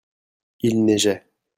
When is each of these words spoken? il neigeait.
il 0.67 0.77
neigeait. 0.83 1.23